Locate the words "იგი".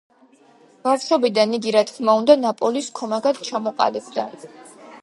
1.59-1.75